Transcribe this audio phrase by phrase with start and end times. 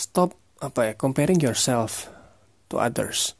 [0.00, 0.32] stop
[0.64, 2.08] apa ya comparing yourself
[2.72, 3.36] to others.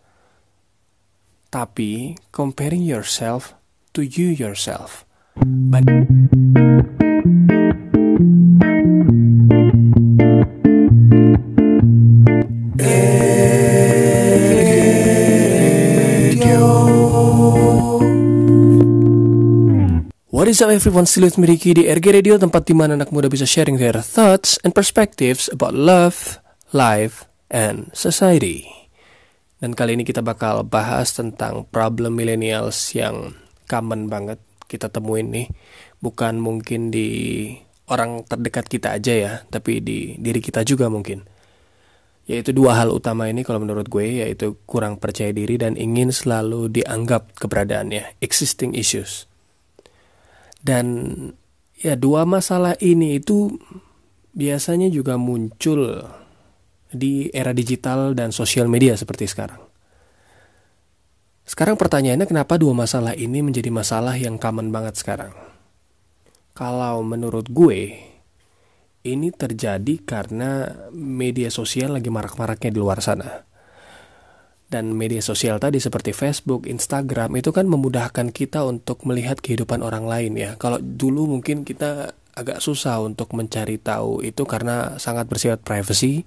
[1.49, 3.57] Tapi comparing yourself
[3.97, 5.09] to you yourself.
[5.41, 5.89] But
[20.31, 23.13] What is up everyone, still with me Ricky di RG Radio Tempat di mana anak
[23.13, 26.41] muda bisa sharing their thoughts and perspectives about love,
[26.71, 28.67] life, and society.
[29.61, 33.37] Dan kali ini kita bakal bahas tentang problem millennials yang
[33.69, 34.41] common banget
[34.71, 35.47] kita temuin nih.
[36.01, 37.53] Bukan mungkin di
[37.91, 41.27] orang terdekat kita aja ya Tapi di diri kita juga mungkin.
[42.31, 46.71] Yaitu dua hal utama ini kalau menurut gue yaitu kurang percaya diri dan ingin selalu
[46.71, 49.27] dianggap keberadaannya existing issues.
[50.63, 51.17] Dan
[51.77, 53.59] ya dua masalah ini itu
[54.31, 56.07] biasanya juga muncul
[56.91, 59.63] di era digital dan sosial media seperti sekarang.
[61.47, 65.35] Sekarang pertanyaannya kenapa dua masalah ini menjadi masalah yang common banget sekarang?
[66.55, 67.97] Kalau menurut gue,
[69.03, 73.51] ini terjadi karena media sosial lagi marak-maraknya di luar sana
[74.71, 80.07] dan media sosial tadi seperti Facebook, Instagram itu kan memudahkan kita untuk melihat kehidupan orang
[80.07, 80.55] lain ya.
[80.55, 86.23] Kalau dulu mungkin kita agak susah untuk mencari tahu itu karena sangat bersifat privacy.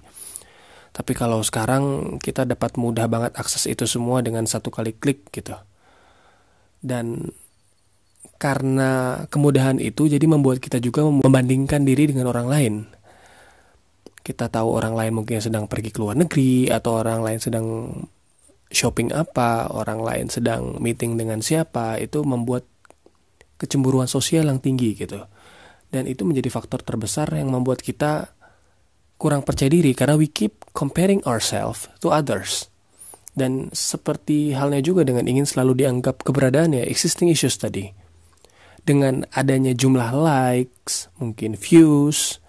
[0.94, 5.58] Tapi kalau sekarang kita dapat mudah banget akses itu semua dengan satu kali klik gitu.
[6.78, 7.34] Dan
[8.38, 12.74] karena kemudahan itu jadi membuat kita juga membandingkan diri dengan orang lain.
[14.22, 17.66] Kita tahu orang lain mungkin sedang pergi ke luar negeri atau orang lain sedang
[18.70, 22.62] shopping apa, orang lain sedang meeting dengan siapa, itu membuat
[23.58, 25.26] kecemburuan sosial yang tinggi gitu.
[25.90, 28.30] Dan itu menjadi faktor terbesar yang membuat kita
[29.24, 32.68] kurang percaya diri karena we keep comparing ourselves to others.
[33.32, 37.88] Dan seperti halnya juga dengan ingin selalu dianggap keberadaannya existing issues tadi.
[38.84, 42.44] Dengan adanya jumlah likes, mungkin views,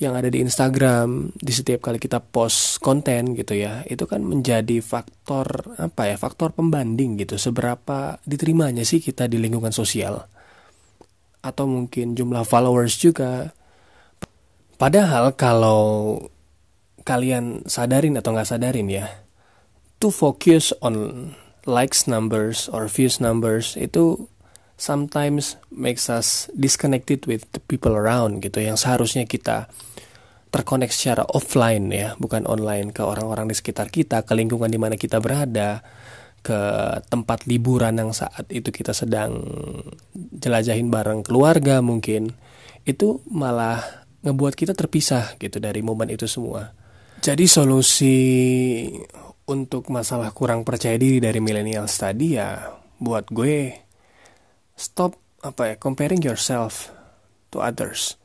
[0.00, 4.80] yang ada di Instagram di setiap kali kita post konten gitu ya itu kan menjadi
[4.80, 10.24] faktor apa ya faktor pembanding gitu seberapa diterimanya sih kita di lingkungan sosial
[11.44, 13.52] atau mungkin jumlah followers juga
[14.80, 16.16] padahal kalau
[17.04, 19.06] kalian sadarin atau nggak sadarin ya
[20.00, 21.28] to focus on
[21.68, 24.24] likes numbers or views numbers itu
[24.80, 29.68] sometimes makes us disconnected with the people around gitu yang seharusnya kita
[30.50, 34.98] terkonek secara offline ya, bukan online ke orang-orang di sekitar kita, ke lingkungan di mana
[34.98, 35.80] kita berada,
[36.42, 36.58] ke
[37.06, 39.46] tempat liburan yang saat itu kita sedang
[40.14, 42.34] jelajahin bareng keluarga mungkin.
[42.82, 46.72] Itu malah ngebuat kita terpisah gitu dari momen itu semua.
[47.20, 48.16] Jadi solusi
[49.48, 52.70] untuk masalah kurang percaya diri dari milenial tadi ya
[53.00, 53.74] buat gue
[54.76, 56.92] stop apa ya comparing yourself
[57.48, 58.20] to others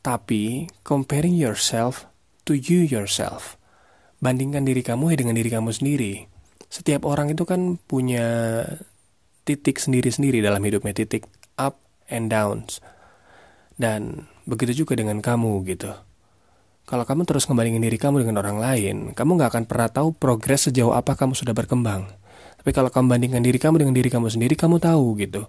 [0.00, 2.08] tapi comparing yourself
[2.48, 3.60] to you yourself.
[4.20, 6.24] Bandingkan diri kamu ya dengan diri kamu sendiri.
[6.72, 8.64] Setiap orang itu kan punya
[9.44, 12.80] titik sendiri-sendiri dalam hidupnya, titik up and downs.
[13.80, 15.92] Dan begitu juga dengan kamu gitu.
[16.88, 20.66] Kalau kamu terus ngebandingin diri kamu dengan orang lain, kamu gak akan pernah tahu progres
[20.66, 22.10] sejauh apa kamu sudah berkembang.
[22.60, 25.46] Tapi kalau kamu bandingkan diri kamu dengan diri kamu sendiri, kamu tahu gitu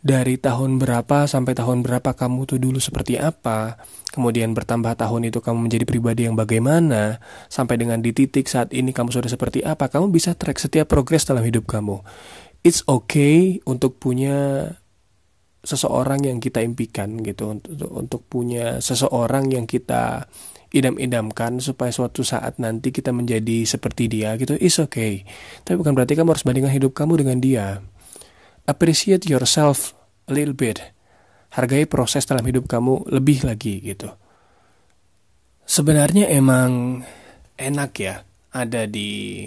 [0.00, 3.76] dari tahun berapa sampai tahun berapa kamu tuh dulu seperti apa,
[4.16, 7.20] kemudian bertambah tahun itu kamu menjadi pribadi yang bagaimana,
[7.52, 11.28] sampai dengan di titik saat ini kamu sudah seperti apa, kamu bisa track setiap progres
[11.28, 12.00] dalam hidup kamu.
[12.64, 14.68] It's okay untuk punya
[15.60, 20.24] seseorang yang kita impikan gitu, untuk, untuk punya seseorang yang kita
[20.70, 25.26] idam-idamkan supaya suatu saat nanti kita menjadi seperti dia gitu, it's okay.
[25.66, 27.66] Tapi bukan berarti kamu harus bandingkan hidup kamu dengan dia
[28.70, 29.98] appreciate yourself
[30.30, 30.78] a little bit.
[31.50, 34.06] Hargai proses dalam hidup kamu lebih lagi gitu.
[35.66, 37.02] Sebenarnya emang
[37.58, 38.22] enak ya
[38.54, 39.46] ada di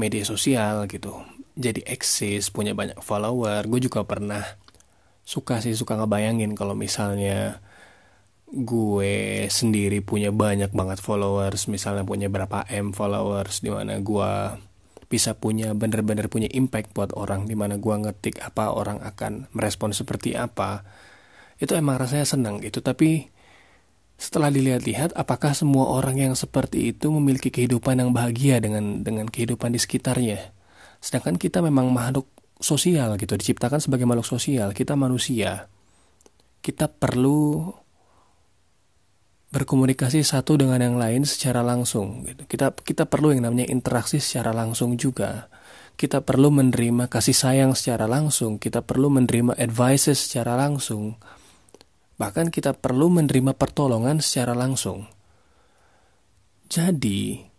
[0.00, 1.12] media sosial gitu.
[1.60, 3.68] Jadi eksis, punya banyak follower.
[3.68, 4.40] Gue juga pernah
[5.30, 7.62] suka sih suka ngebayangin kalau misalnya
[8.50, 14.30] gue sendiri punya banyak banget followers misalnya punya berapa m followers di mana gue
[15.10, 19.90] bisa punya bener-bener punya impact buat orang di mana gua ngetik apa orang akan merespon
[19.90, 20.86] seperti apa
[21.58, 22.80] itu emang rasanya senang gitu.
[22.80, 23.26] Tapi
[24.16, 29.74] setelah dilihat-lihat apakah semua orang yang seperti itu memiliki kehidupan yang bahagia dengan dengan kehidupan
[29.74, 30.54] di sekitarnya?
[31.02, 32.30] Sedangkan kita memang makhluk
[32.60, 35.66] sosial gitu diciptakan sebagai makhluk sosial kita manusia
[36.60, 37.72] kita perlu
[39.50, 42.22] berkomunikasi satu dengan yang lain secara langsung.
[42.22, 42.46] Gitu.
[42.46, 45.50] Kita kita perlu yang namanya interaksi secara langsung juga.
[45.98, 48.56] Kita perlu menerima kasih sayang secara langsung.
[48.56, 51.18] Kita perlu menerima advices secara langsung.
[52.16, 55.04] Bahkan kita perlu menerima pertolongan secara langsung.
[56.70, 57.49] Jadi,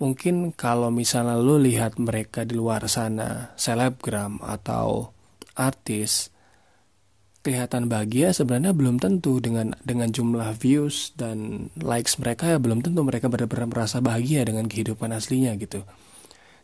[0.00, 5.12] mungkin kalau misalnya lo lihat mereka di luar sana, selebgram atau
[5.54, 6.32] artis,
[7.40, 13.00] kelihatan bahagia sebenarnya belum tentu dengan dengan jumlah views dan likes mereka ya belum tentu
[13.00, 15.84] mereka benar-benar merasa bahagia dengan kehidupan aslinya gitu.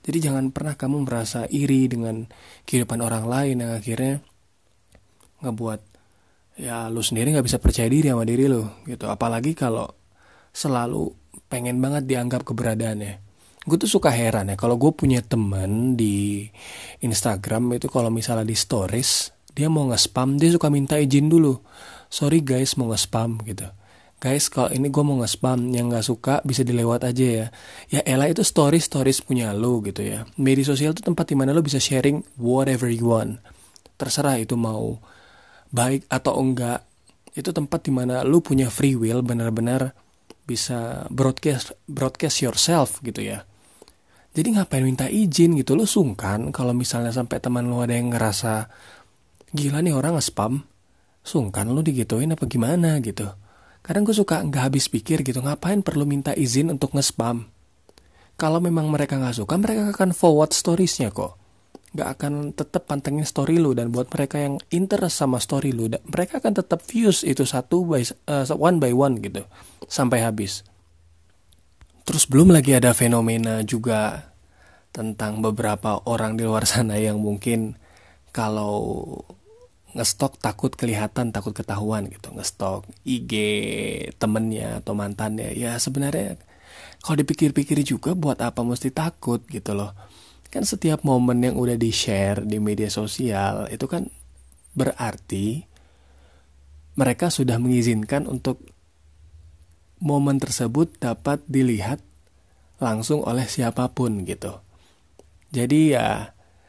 [0.04, 2.28] Jadi jangan pernah kamu merasa iri dengan
[2.68, 4.20] kehidupan orang lain yang akhirnya
[5.44, 5.80] ngebuat
[6.56, 9.08] ya lu sendiri nggak bisa percaya diri sama diri lu gitu.
[9.08, 9.88] Apalagi kalau
[10.52, 11.12] selalu
[11.48, 13.25] pengen banget dianggap keberadaannya.
[13.66, 16.46] Gue tuh suka heran ya kalau gue punya teman di
[17.02, 21.58] Instagram itu kalau misalnya di stories dia mau nge-spam dia suka minta izin dulu.
[22.06, 23.66] Sorry guys mau nge-spam gitu.
[24.22, 27.46] Guys kalau ini gue mau nge-spam yang nggak suka bisa dilewat aja ya.
[27.90, 30.30] Ya Ella itu stories stories punya lo gitu ya.
[30.38, 33.42] Media sosial itu tempat di mana lo bisa sharing whatever you want.
[33.98, 35.02] Terserah itu mau
[35.74, 36.86] baik atau enggak.
[37.34, 39.90] Itu tempat di mana lo punya free will benar-benar
[40.46, 43.42] bisa broadcast broadcast yourself gitu ya
[44.36, 45.72] jadi ngapain minta izin gitu?
[45.72, 48.68] Lo sungkan kalau misalnya sampai teman lo ada yang ngerasa
[49.56, 50.60] gila nih orang nge-spam.
[51.24, 53.24] Sungkan lu digituin apa gimana gitu.
[53.80, 57.48] Kadang gue suka nggak habis pikir gitu ngapain perlu minta izin untuk nge-spam?
[58.36, 61.40] Kalau memang mereka nggak suka mereka akan forward storiesnya kok.
[61.96, 66.44] Nggak akan tetap pantengin story lu dan buat mereka yang interest sama story lu mereka
[66.44, 69.48] akan tetap views itu satu by uh, one by one gitu
[69.88, 70.60] sampai habis
[72.06, 74.32] terus belum lagi ada fenomena juga
[74.94, 77.76] tentang beberapa orang di luar sana yang mungkin
[78.32, 79.04] kalau
[79.96, 82.28] ngestok takut kelihatan takut ketahuan gitu.
[82.36, 83.32] Ngestok IG
[84.20, 85.56] temennya atau mantannya.
[85.56, 86.36] Ya sebenarnya
[87.00, 89.96] kalau dipikir-pikir juga buat apa mesti takut gitu loh.
[90.52, 94.08] Kan setiap momen yang udah di share di media sosial itu kan
[94.76, 95.64] berarti
[96.96, 98.60] mereka sudah mengizinkan untuk
[100.06, 101.98] momen tersebut dapat dilihat
[102.78, 104.62] langsung oleh siapa pun gitu
[105.50, 106.08] jadi ya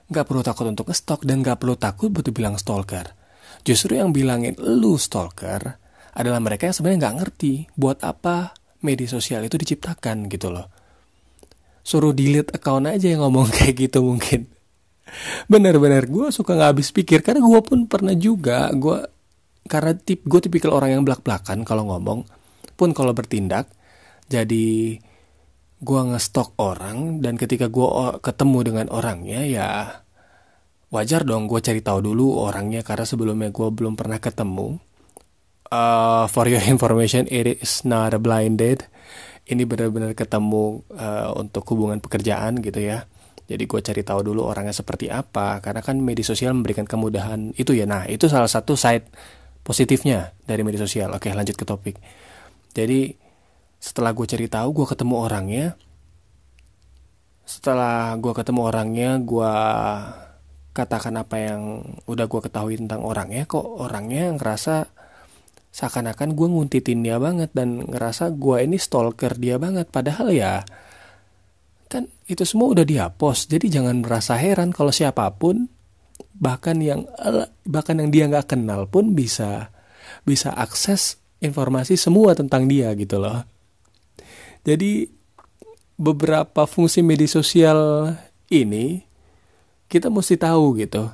[0.08, 3.12] nggak perlu takut untuk ngestok dan nggak perlu takut buat bilang stalker.
[3.68, 5.76] Justru yang bilangin lu stalker
[6.16, 10.72] adalah mereka yang sebenarnya nggak ngerti buat apa media sosial itu diciptakan gitu loh.
[11.84, 14.48] Suruh delete account aja yang ngomong kayak gitu mungkin.
[15.52, 19.04] Bener-bener gue suka nggak habis pikir karena gue pun pernah juga gue
[19.68, 22.24] karena tip gue tipikal orang yang belak belakan kalau ngomong
[22.78, 23.68] pun kalau bertindak
[24.30, 25.02] jadi
[25.78, 27.90] gue ngestok orang dan ketika gue
[28.22, 29.70] ketemu dengan orangnya ya
[30.88, 34.80] wajar dong gue cari tahu dulu orangnya karena sebelumnya gue belum pernah ketemu.
[35.68, 38.88] Uh, for your information, it is not a blind date.
[39.48, 43.08] Ini benar-benar ketemu uh, untuk hubungan pekerjaan gitu ya.
[43.48, 47.72] Jadi gue cari tahu dulu orangnya seperti apa karena kan media sosial memberikan kemudahan itu
[47.72, 47.88] ya.
[47.88, 49.08] Nah itu salah satu side
[49.64, 51.16] positifnya dari media sosial.
[51.16, 51.96] Oke lanjut ke topik.
[52.78, 53.18] Jadi
[53.82, 55.66] setelah gue cari tahu gue ketemu orangnya.
[57.42, 59.54] Setelah gue ketemu orangnya gue
[60.78, 61.62] katakan apa yang
[62.06, 64.94] udah gue ketahui tentang orangnya kok orangnya ngerasa
[65.74, 69.90] seakan-akan gue nguntitin dia banget dan ngerasa gue ini stalker dia banget.
[69.90, 70.62] Padahal ya
[71.88, 75.72] kan itu semua udah dihapus jadi jangan merasa heran kalau siapa pun
[76.36, 77.08] bahkan yang
[77.64, 79.72] bahkan yang dia nggak kenal pun bisa
[80.28, 83.44] bisa akses informasi semua tentang dia gitu loh
[84.68, 85.08] jadi
[85.98, 88.12] beberapa fungsi media sosial
[88.54, 89.08] ini
[89.88, 91.10] kita mesti tahu gitu.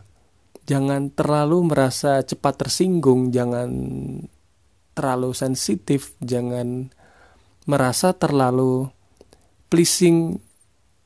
[0.65, 3.69] Jangan terlalu merasa cepat tersinggung, jangan
[4.97, 6.89] terlalu sensitif, jangan
[7.69, 8.89] merasa terlalu
[9.69, 10.39] pleasing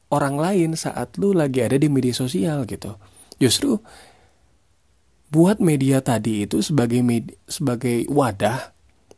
[0.07, 2.95] orang lain saat lu lagi ada di media sosial gitu.
[3.41, 3.75] Justru
[5.27, 8.76] buat media tadi itu sebagai media, sebagai wadah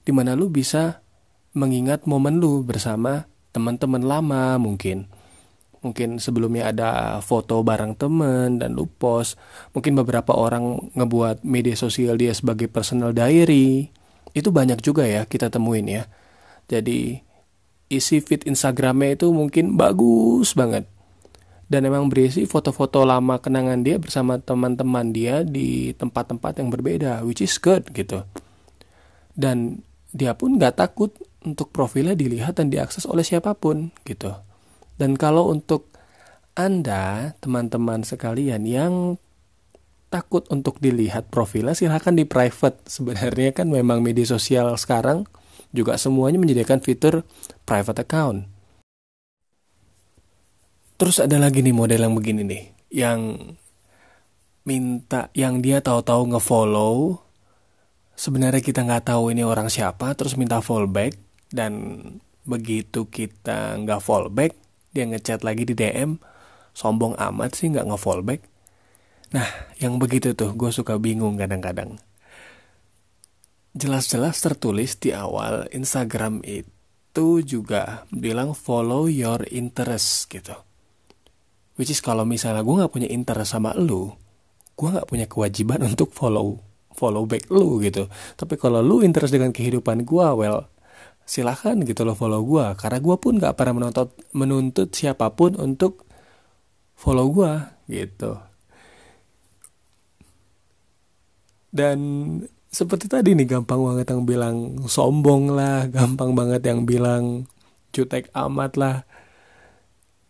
[0.10, 1.06] di mana lu bisa
[1.54, 5.06] mengingat momen lu bersama teman-teman lama mungkin.
[5.86, 9.38] Mungkin sebelumnya ada foto bareng temen dan lu post.
[9.78, 13.94] Mungkin beberapa orang ngebuat media sosial dia sebagai personal diary.
[14.34, 16.10] Itu banyak juga ya kita temuin ya.
[16.66, 17.22] Jadi
[17.94, 20.89] isi feed Instagramnya itu mungkin bagus banget.
[21.70, 27.46] Dan emang berisi foto-foto lama kenangan dia bersama teman-teman dia di tempat-tempat yang berbeda which
[27.46, 28.25] is good gitu.
[29.38, 31.13] Dan dia pun nggak takut
[31.46, 34.34] untuk profilnya dilihat dan diakses oleh siapa pun gitu.
[35.00, 35.88] Dan kalau untuk
[36.60, 39.16] Anda, teman-teman sekalian yang
[40.12, 42.84] takut untuk dilihat profilnya silahkan di private.
[42.89, 45.24] Sebenarnya kan memang media sosial sekarang
[45.72, 47.24] juga semuanya menyediakan fitur
[47.63, 48.50] private account.
[51.00, 53.20] Terus ada lagi nih model yang begini nih, yang
[54.68, 57.24] minta yang dia tahu-tahu ngefollow
[58.20, 61.16] sebenarnya kita nggak tahu ini orang siapa terus minta fallback
[61.56, 61.96] dan
[62.44, 64.52] begitu kita nggak fallback
[64.92, 66.20] dia ngechat lagi di DM
[66.76, 68.42] sombong amat sih nggak nge-fallback.
[69.36, 69.48] Nah
[69.78, 72.02] yang begitu tuh gue suka bingung kadang-kadang.
[73.78, 80.58] Jelas-jelas tertulis di awal Instagram itu juga bilang follow your interest gitu.
[81.78, 84.12] Which is kalau misalnya gue nggak punya interest sama lu
[84.80, 86.69] gue nggak punya kewajiban untuk follow
[87.00, 88.12] follow back lu gitu.
[88.36, 90.68] Tapi kalau lu interest dengan kehidupan gue well
[91.24, 96.03] silahkan gitu lo follow gue karena gue pun nggak pernah menuntut menuntut siapa pun untuk
[97.00, 97.53] follow gue
[97.88, 98.36] gitu.
[101.70, 102.00] Dan
[102.70, 107.46] seperti tadi nih gampang banget yang bilang sombong lah gampang banget yang bilang
[107.94, 108.96] cutek amat lah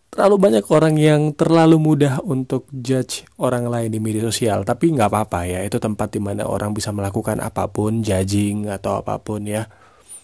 [0.10, 5.06] terlalu banyak orang yang terlalu mudah untuk judge orang lain di media sosial tapi nggak
[5.06, 9.46] apa-apa ya itu tempat di mana orang bisa melakukan apa pun judging atau apa pun
[9.46, 9.70] ya.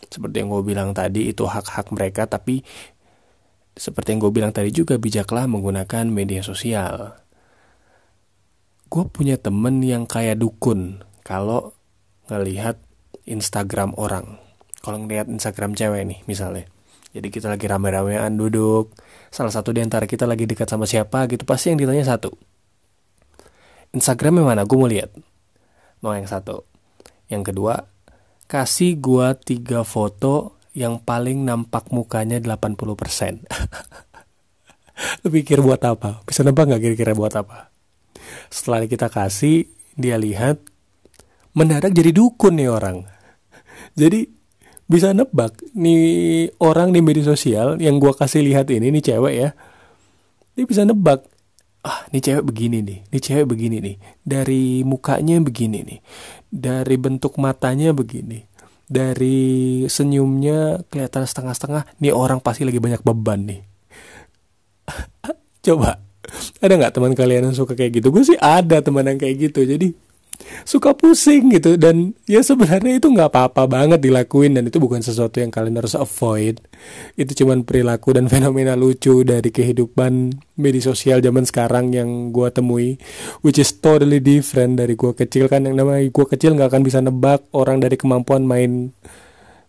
[0.05, 2.65] Seperti yang gue bilang tadi itu hak-hak mereka tapi
[3.75, 7.21] seperti yang gue bilang tadi juga bijaklah menggunakan media sosial.
[8.89, 11.75] Gue punya temen yang kayak dukun kalau
[12.31, 12.81] ngelihat
[13.25, 14.41] Instagram orang.
[14.81, 16.65] Kalau ngelihat Instagram cewek nih misalnya.
[17.11, 18.93] Jadi kita lagi rame-ramean duduk
[19.35, 22.31] salah satu di antara kita lagi dekat sama siapa gitu pasti yang ditanya satu.
[23.91, 24.63] Instagramnya mana?
[24.63, 25.11] Gue mau lihat.
[25.99, 26.63] No yang satu.
[27.27, 27.83] Yang kedua
[28.47, 33.41] kasih gue tiga foto yang paling nampak mukanya 80%
[35.25, 36.21] lu pikir buat apa?
[36.23, 37.73] Bisa nebak nggak kira-kira buat apa?
[38.53, 40.61] Setelah kita kasih dia lihat
[41.55, 43.03] mendadak jadi dukun nih orang.
[43.99, 44.27] Jadi
[44.85, 45.57] bisa nebak.
[45.73, 49.49] Nih orang di media sosial yang gua kasih lihat ini nih cewek ya
[50.55, 51.25] dia bisa nebak.
[51.85, 53.95] Ah nih cewek begini nih nih cewek begini nih.
[54.25, 55.99] Dari mukanya begini nih
[56.55, 58.39] dari bentuk matanya begini
[58.85, 63.61] dari senyumnya kelihatan setengah-setengah nih orang pasti lagi banyak beban nih.
[65.65, 65.97] Coba
[66.61, 68.13] ada nggak teman kalian yang suka kayak gitu?
[68.13, 69.93] Gue sih ada teman yang kayak gitu jadi
[70.65, 71.75] suka pusing gitu.
[71.75, 75.95] Dan ya sebenarnya itu nggak apa-apa banget dilakuin dan itu bukan sesuatu yang kalian harus
[75.95, 76.61] avoid.
[77.15, 82.95] Itu cuman perilaku dan fenomena lucu dari kehidupan media sosial zaman sekarang yang gue temui
[83.43, 85.47] which is totally different dari gue kecil.
[85.47, 88.91] Kan yang namanya gue kecil nggak akan bisa nebak orang dari kemampuan main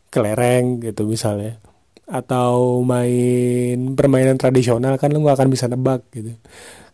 [0.08, 1.58] kelereng gitu misalnya.
[2.06, 6.38] Atau main permainan tradisional kan lo gak akan bisa nebak gitu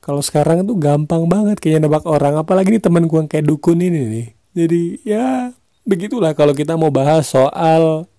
[0.02, 3.78] kalau sekarang tuh gampang banget kayaknya nebak orang, apalagi nih temen gue yang kayak dukun
[3.78, 4.26] ini nih.
[4.52, 5.54] Jadi ya
[5.86, 8.10] begitulah kalau kita mau bahas soal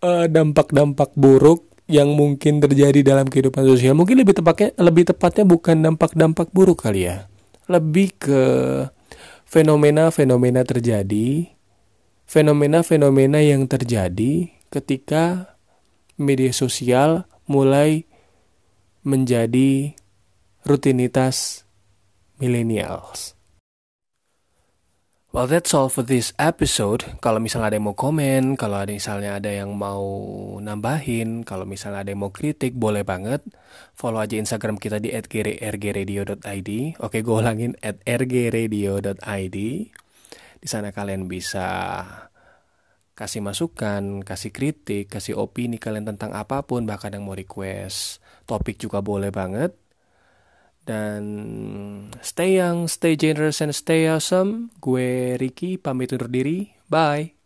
[0.00, 3.92] eh, dampak-dampak buruk yang mungkin terjadi dalam kehidupan sosial.
[3.92, 7.28] Mungkin lebih tepatnya lebih tepatnya bukan dampak-dampak buruk kali ya.
[7.68, 8.42] Lebih ke
[9.44, 11.52] fenomena-fenomena terjadi,
[12.24, 15.56] fenomena-fenomena yang terjadi ketika
[16.16, 18.08] media sosial mulai
[19.04, 19.96] menjadi
[20.66, 21.66] rutinitas
[22.38, 23.38] millennials.
[25.28, 27.04] Well, that's all for this episode.
[27.20, 30.00] Kalau misalnya ada yang mau komen, kalau ada misalnya ada yang mau
[30.56, 33.44] nambahin, kalau misalnya ada yang mau kritik, boleh banget.
[33.92, 36.70] Follow aja Instagram kita di @rgradio.id.
[37.04, 37.76] Oke, gue ulangin
[38.08, 39.58] @rgradio.id.
[40.58, 41.68] Di sana kalian bisa
[43.12, 48.80] kasih masukan, kasih kritik, kasih opini kalian tentang apa pun, bahkan yang mau request topik
[48.80, 49.76] juga boleh banget.
[50.88, 54.72] Dan stay young, stay generous, and stay awesome.
[54.80, 56.72] Gue Ricky, pamit undur diri.
[56.88, 57.36] Bye.